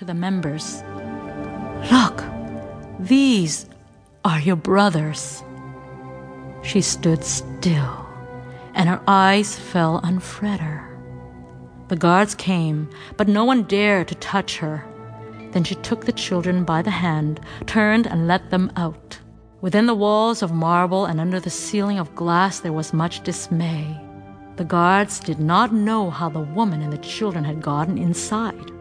[0.00, 0.82] to the members,
[1.92, 2.24] Look,
[2.98, 3.66] these
[4.24, 5.44] are your brothers.
[6.62, 8.08] She stood still,
[8.72, 10.86] and her eyes fell on Freder.
[11.88, 14.86] The guards came, but no one dared to touch her.
[15.50, 19.18] Then she took the children by the hand, turned, and let them out.
[19.60, 24.00] Within the walls of marble and under the ceiling of glass there was much dismay.
[24.56, 28.79] The guards did not know how the woman and the children had gotten inside.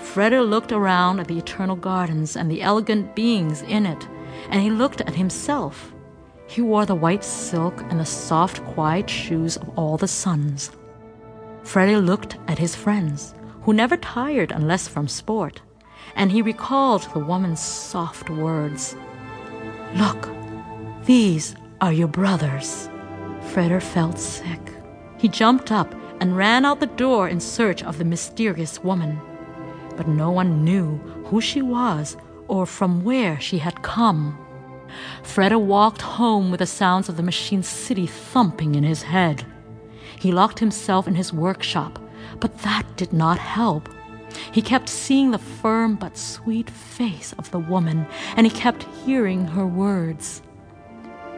[0.00, 4.08] Freder looked around at the eternal gardens and the elegant beings in it,
[4.48, 5.92] and he looked at himself.
[6.48, 10.72] He wore the white silk and the soft, quiet shoes of all the sons.
[11.62, 15.62] Freder looked at his friends, who never tired unless from sport,
[16.16, 18.96] and he recalled the woman's soft words.
[19.94, 20.28] Look,
[21.04, 22.88] these are your brothers.
[23.52, 24.60] Freder felt sick.
[25.18, 29.20] He jumped up and ran out the door in search of the mysterious woman.
[29.96, 32.16] But no one knew who she was
[32.48, 34.38] or from where she had come.
[35.22, 39.46] Freder walked home with the sounds of the machine city thumping in his head.
[40.18, 41.98] He locked himself in his workshop,
[42.40, 43.88] but that did not help.
[44.52, 49.46] He kept seeing the firm but sweet face of the woman, and he kept hearing
[49.46, 50.42] her words.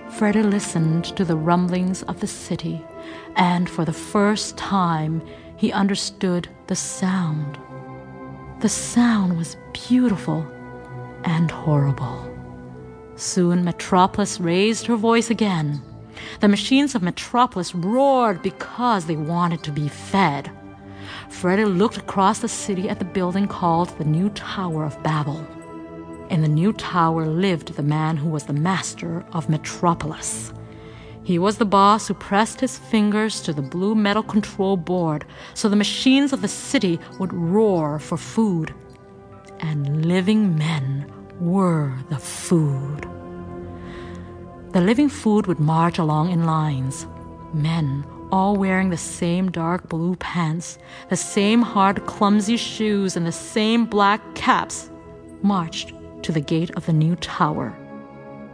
[0.09, 2.85] Freder listened to the rumblings of the city,
[3.37, 5.23] and for the first time
[5.57, 7.59] he understood the sound.
[8.63, 9.57] The sound was
[9.89, 10.47] beautiful
[11.25, 12.33] and horrible.
[13.17, 15.83] Soon Metropolis raised her voice again.
[16.39, 20.49] The machines of Metropolis roared because they wanted to be fed.
[21.29, 25.45] Freder looked across the city at the building called the New Tower of Babel.
[26.31, 30.53] In the new tower lived the man who was the master of Metropolis.
[31.25, 35.69] He was the boss who pressed his fingers to the blue metal control board so
[35.69, 38.75] the machines of the city would roar for food.
[39.61, 43.09] And living men were the food.
[44.73, 47.07] The living food would march along in lines.
[47.53, 50.79] Men, all wearing the same dark blue pants,
[51.11, 54.91] the same hard, clumsy shoes, and the same black caps,
[55.43, 57.77] marched to the gate of the new tower.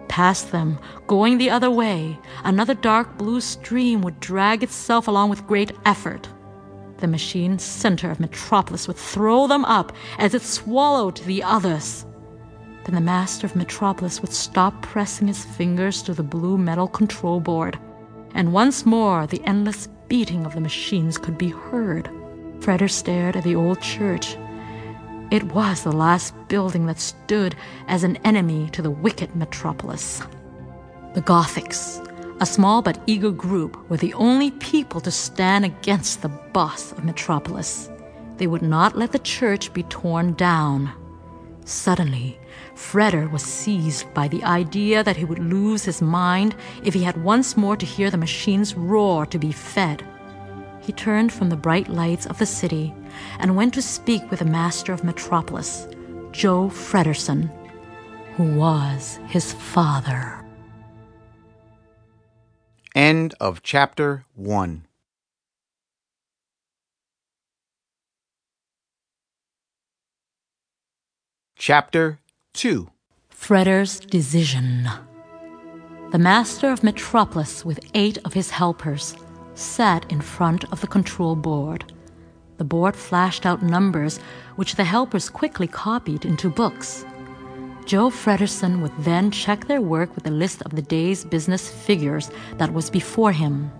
[0.09, 5.47] Past them, going the other way, another dark blue stream would drag itself along with
[5.47, 6.29] great effort.
[6.99, 12.05] The machine center of Metropolis would throw them up as it swallowed the others.
[12.85, 17.39] Then the master of Metropolis would stop pressing his fingers to the blue metal control
[17.39, 17.79] board,
[18.35, 22.11] and once more the endless beating of the machines could be heard.
[22.61, 24.37] Freder stared at the old church.
[25.31, 27.55] It was the last building that stood
[27.87, 30.23] as an enemy to the wicked Metropolis.
[31.13, 32.03] The Gothics,
[32.41, 37.05] a small but eager group, were the only people to stand against the boss of
[37.05, 37.91] Metropolis.
[38.39, 40.93] They would not let the church be torn down.
[41.67, 42.41] Suddenly,
[42.75, 47.23] Freder was seized by the idea that he would lose his mind if he had
[47.23, 50.03] once more to hear the machines roar to be fed.
[50.81, 52.95] He turned from the bright lights of the city
[53.39, 55.89] and went to speak with the master of Metropolis,
[56.33, 57.51] Joe Fredersen,
[58.37, 60.45] who was his father.
[62.95, 64.85] End of chapter 1.
[71.57, 72.19] Chapter
[72.55, 72.91] 2
[73.29, 74.89] Freder's Decision.
[76.11, 79.15] The master of Metropolis, with eight of his helpers,
[79.55, 81.93] sat in front of the control board.
[82.59, 84.19] The board flashed out numbers,
[84.57, 87.05] which the helpers quickly copied into books.
[87.87, 92.31] Joe Fredersen would then check their work with a list of the day's business figures
[92.59, 93.71] that was before him.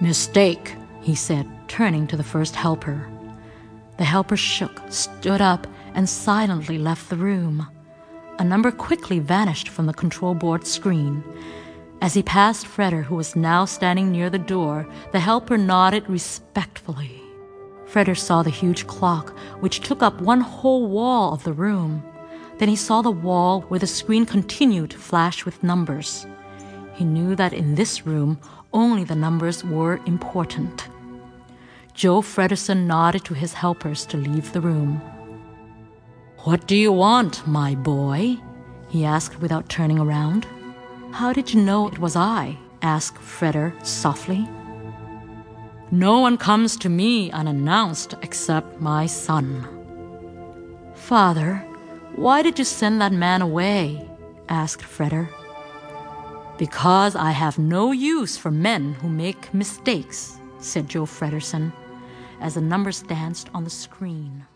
[0.00, 3.08] Mistake, he said, turning to the first helper.
[3.96, 7.66] The helper shook, stood up, and silently left the room.
[8.38, 11.24] A number quickly vanished from the control board screen.
[12.02, 17.23] As he passed Freder, who was now standing near the door, the helper nodded respectfully.
[17.86, 22.02] Freder saw the huge clock, which took up one whole wall of the room.
[22.58, 26.26] Then he saw the wall where the screen continued to flash with numbers.
[26.94, 28.38] He knew that in this room,
[28.72, 30.88] only the numbers were important.
[31.94, 35.00] Joe Fredersen nodded to his helpers to leave the room.
[36.38, 38.36] What do you want, my boy?
[38.88, 40.46] he asked without turning around.
[41.12, 42.58] How did you know it was I?
[42.82, 44.48] asked Freder softly.
[45.90, 49.68] No one comes to me unannounced except my son.
[50.94, 51.56] Father,
[52.16, 54.08] why did you send that man away?
[54.48, 55.28] asked Freder.
[56.56, 61.72] Because I have no use for men who make mistakes, said Joe Fredersen,
[62.40, 64.46] as the numbers danced on the screen.